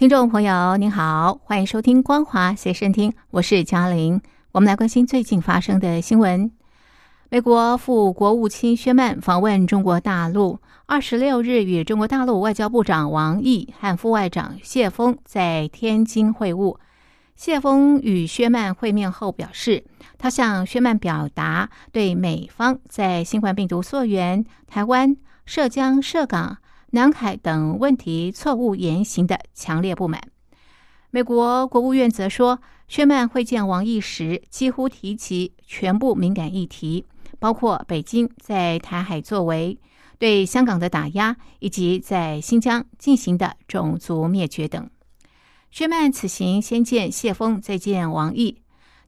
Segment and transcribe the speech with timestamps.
[0.00, 4.22] 听众朋友，您好，欢迎收听《光华随身听》，我是嘉玲。
[4.50, 6.50] 我们来关心最近发生的新闻。
[7.28, 16.78] 美国副国务卿薛曼访问中国大陆，二十六日与中国大陆外交部长王毅和副外长谢峰在天津会晤。
[17.36, 19.84] 谢峰与薛曼会面后表示，
[20.16, 25.14] 他向薛曼表达对美方在新冠病毒溯源、台湾、
[25.44, 26.56] 涉江、涉港、
[26.90, 30.20] 南海等问题错误言行的强烈不满。
[31.10, 37.04] 美国国务院则说，薛曼会见王毅时几乎提及全部敏感议题。
[37.38, 39.78] 包括北京在台海作为、
[40.18, 44.90] 对香港的打压，以及在新疆进行的种族灭绝等。
[45.70, 48.60] 薛曼此行先见谢峰，再见王毅。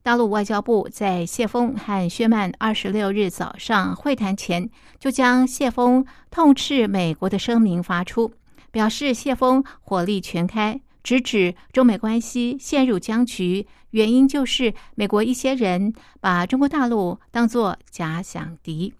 [0.03, 8.33] 大陆外交部在谢峰和薛曼二十六日早上会谈前，就将谢峰痛斥美国的声明发出，
[8.69, 10.81] 表示谢峰火力全开。
[11.03, 18.93] 直指中美关系陷入僵局，原因就是美国一些人把中国大陆当作假想敌。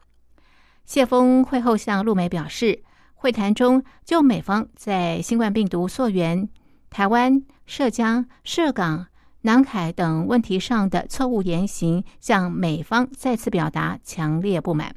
[0.86, 2.82] 谢峰会后向陆媒表示，
[3.16, 6.48] 会谈中就美方在新冠病毒溯源、
[6.90, 9.08] 台湾、涉江、涉港、
[9.46, 14.96] 南海等问题上的错误言行，向美方再次表达强烈不满，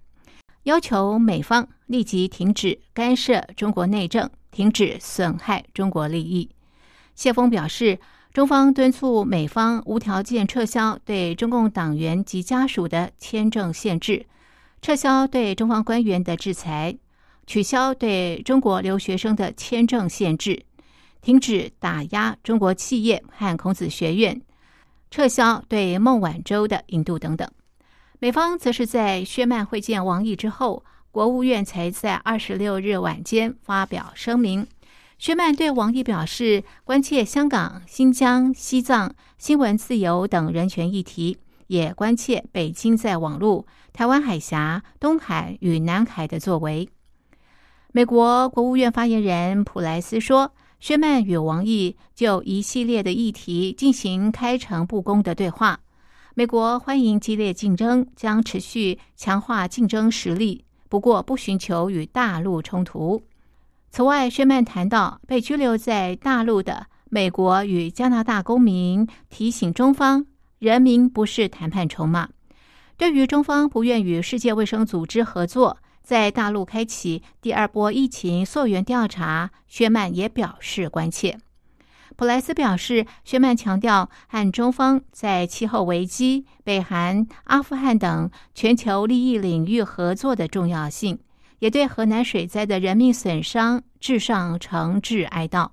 [0.62, 6.48] 要求美方立即停止干涉中国内政，停止损害中国利益。
[7.16, 7.98] 谢峰表示，
[8.32, 14.26] 中方敦促美方无条件撤销对中共党员及家属的签证限制，
[14.80, 16.96] 撤销对中方官员的制裁，
[17.48, 20.62] 取消对中国留学生的签证限制，
[21.26, 24.40] 停止打压中国企业和孔子学院，
[25.10, 27.50] 撤销对孟晚舟的引渡等等。
[28.20, 34.68] 美方则是在薛曼会见王毅之后，国务院才在二十六日晚间发表声明。
[35.18, 46.88] 薛曼对王毅表示，关切香港、新疆、西藏新闻自由等人权议题，也关切北京在网络、台湾海峡、东海与南海的作为。
[47.90, 55.80] 美国国务院发言人普莱斯说，薛曼与王毅就一系列的议题进行开诚布公的对话。
[56.34, 63.22] 美国欢迎激烈竞争，将持续强化竞争实力，不过不寻求与大陆冲突。
[63.90, 70.26] 此外，薛曼谈到被拘留在大陆的美国与加拿大公民，提醒中方
[70.58, 72.28] 人民不是谈判筹码。
[72.98, 81.40] 对于中方不愿与世界卫生组织合作，在大陆开启第二波疫情溯源调查，薛曼也表示关切。
[82.14, 91.18] 普莱斯表示，薛曼强调和中方在气候危机、北韩、阿富汗等全球利益领域合作的重要性。
[91.58, 95.70] 也对河南水灾的人命损伤致上诚挚哀悼。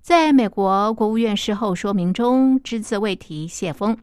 [0.00, 3.94] 在美国国务院事后说明中，只字未提谢峰。《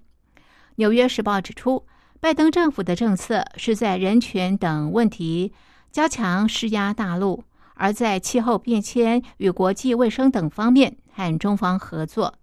[0.76, 1.86] 纽约时报》指出，
[2.24, 5.52] 拜登政府的政策是在人权等问题
[5.92, 7.44] 加强施压大陆，
[7.76, 12.36] 而在气候变迁与国际卫生等方面和中方合作。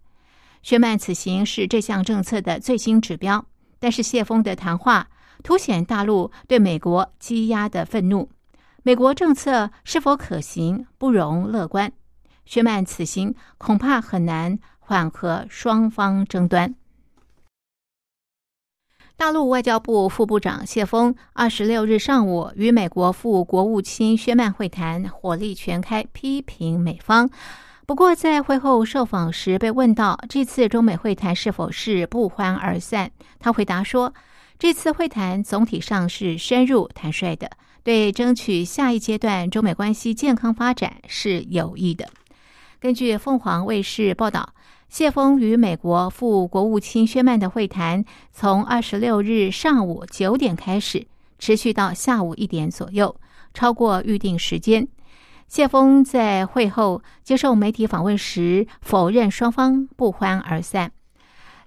[0.63, 3.47] 薛曼此行是这项政策的最新指标，
[3.79, 5.09] 但是谢峰的谈话
[5.43, 8.29] 凸显大陆对美国积压的愤怒。
[8.83, 11.91] 美国政策是否可行，不容乐观。
[12.45, 16.75] 薛曼此行恐怕很难缓和双方争端。
[19.21, 27.29] 大陆外交部副部长谢峰二十六日上午与美国副国务卿薛曼会谈，火力全开，批评美方。
[27.85, 34.15] 不过在会后受访时被问到这次中美会谈是否是不欢而散，他回答说
[34.59, 37.51] ：“这次会谈总体上是深入坦率的。”
[37.84, 42.09] 对争取下一阶段中美关系健康发展是有益的。
[42.81, 44.55] 根据凤凰卫视报道，
[44.91, 51.07] 谢峰与美国副国务卿薛曼的会谈从二十六日上午九点开始，
[51.39, 53.15] 持续到下午一点左右，
[53.54, 54.89] 超过预定时间。
[55.47, 60.91] 谢峰在会后接受媒体访问时否认双方不欢而散。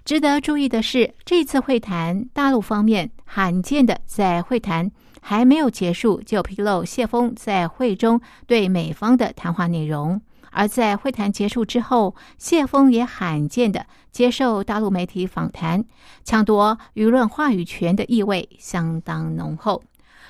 [0.04, 4.92] 值得注意的是，这次会谈大陆方面罕见的在会谈。
[5.26, 10.20] 还没有结束，就披露谢峰在会中对美方的谈话内容，
[10.54, 15.84] 而在会谈结束之后，谢峰也罕见的接受大陆媒体访谈，
[16.24, 19.82] 抢夺舆论话语权的意味相当浓厚。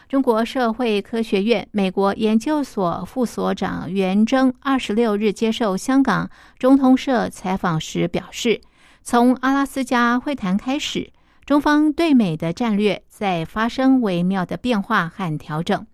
[0.09, 8.61] 中国社会科学院美国研究所副所长袁征二十六日接受香港中通社采访时表示，
[9.03, 11.13] 从阿拉斯加会谈开始，
[11.47, 15.87] 中方对美的战略在发生微妙的变化和调整。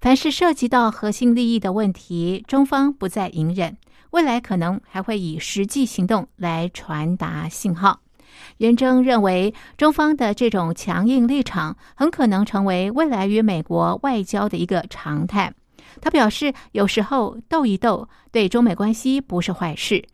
[0.00, 3.76] 凡是涉及到核心利益的问题，中方不再隐忍，
[4.10, 8.00] 未来可能还会以实际行动来传达信号。
[8.58, 15.52] 袁征认为，中方的这种强硬立场很可能成为未来与美国外交的一个常态。
[16.00, 20.04] 他表示，有时候斗一斗对中美关系不是坏事。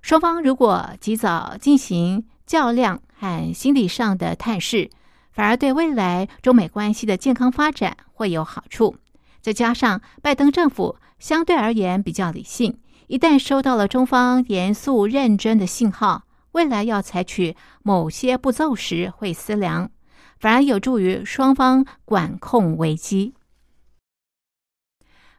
[0.00, 4.88] 双方如果及早进行较量和心理上的探视，
[5.32, 8.94] 反而对未来中美关系的健康发展会有好处。
[9.44, 19.90] 再加上拜登政府相对而言比较理性，一旦收到了中方严肃认真的信号，未来要采取某些步骤时会思量，
[20.40, 23.34] 反而有助于双方管控危机。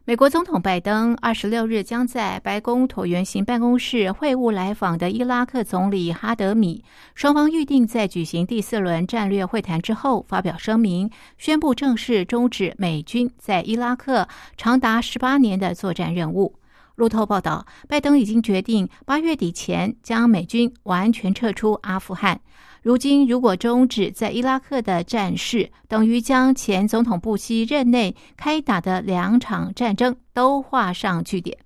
[0.08, 6.84] 美国总统拜登二十六日将在白宫椭圆形办公室会晤来访的伊拉克总理哈德米，
[7.16, 16.54] 双方预定在举行第四轮战略会谈之后发表声明，宣布正式终止美军在伊拉克长达十八年的作战任务。
[16.96, 22.40] 路透报道，拜登已经决定八月底前将美军完全撤出阿富汗。
[22.82, 31.58] 如今，如果终止在伊拉克的战事，等于将前总统布希任内开打的两场战争都画上句点。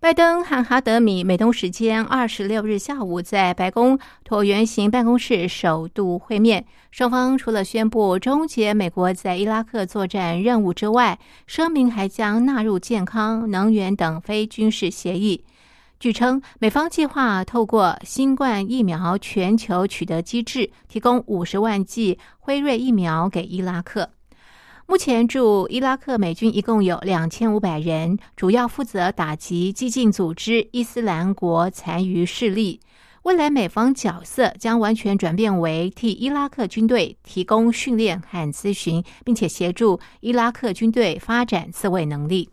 [0.00, 15.44] 拜登和哈德米美东时间二十六日下午在白宫椭圆形办公室首度会面，双方除了宣布终结美国在伊拉克作战任务之外，声明还将纳入健康、能源等非军事协议。
[15.98, 24.08] 据称，美方计划透过新冠疫苗全球取得机制，提供五十万剂辉瑞疫苗给伊拉克。
[24.90, 32.80] 目前驻伊拉克美军一共有两千五百人，主要负责打击激进组织伊斯兰国残余势力。
[33.22, 42.50] 未来美方角色将完全转变为替伊拉克军队提供训练和咨询，并且协助伊拉克军队发展自卫能力。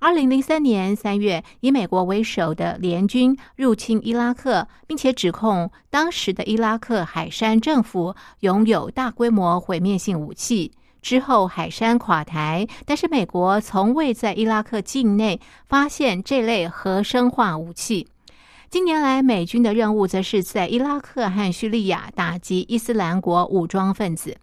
[0.00, 10.72] 二零零三年三月，以美国为首的联军入侵伊拉克，并且指控当时的伊拉克海山政府拥有大规模毁灭性武器。
[11.00, 18.08] 之后，海山垮台，但是美国从未在伊拉克境内发现这类核生化武器。
[18.70, 24.36] 近年来，美军的任务则是在伊拉克和叙利亚打击伊斯兰国武装分子。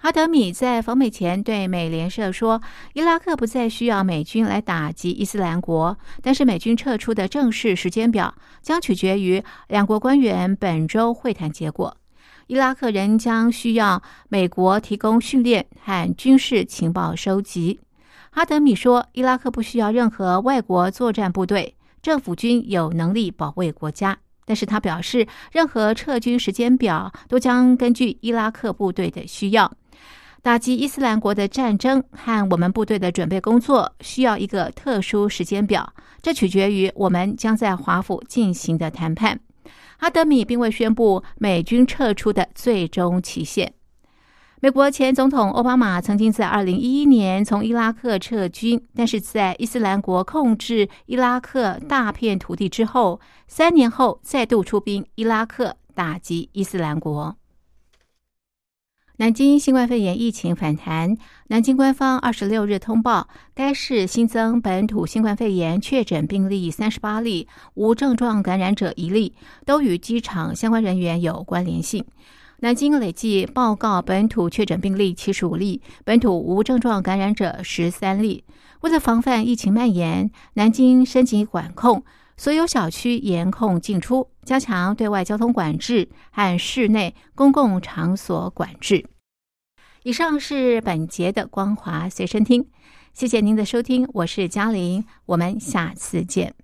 [0.00, 2.62] 哈德米在访美前对美联社说
[2.94, 8.32] ：“伊拉克不再需要美军来打击伊斯兰国，但是美军撤出的正式时间表
[8.62, 11.96] 将取决于两国官员本周会谈结果。
[12.48, 17.78] 伊拉克人将需要美国提供训练和军事情报收集。”
[18.30, 29.70] 哈德米说：“伊拉克不需要任何外国作战部队，政府军有能力保卫国家。”但是他表示，任何撤军时间表都将根据伊拉克部队的需要。
[30.40, 35.92] 打击伊斯兰国的战争和我们部队的准备工作需要一个特殊时间表，
[36.22, 39.38] 这取决于我们将在华府进行的谈判。
[39.98, 43.72] 阿德米并未宣布美军撤出的最终期限。
[44.60, 57.36] 美国前总统奥巴马曾经在二零一一年从伊拉克撤军，但是在伊斯兰国控制伊拉克大片土地之后，三年后再度出兵伊拉克打击伊斯兰国。
[59.20, 61.16] 南京新冠肺炎疫情反弹，
[61.48, 69.34] 南京官方二十六日通报，该市新增本土新冠肺炎确诊病例三十八例，无症状感染者一例，
[69.66, 72.04] 都与机场相关人员有关联性。
[72.60, 78.44] 南京累计报告本土确诊病例七十五例，本土无症状感染者十三例。
[78.82, 82.04] 为了防范疫情蔓延，南京升级管控，
[82.36, 84.28] 所有小区严控进出。
[84.48, 89.04] 加强对外交通管制和室内公共场所管制。
[90.04, 92.66] 以上是本节的光华随身听，
[93.12, 96.54] 谢谢您的收听，我是嘉玲，我们下次见。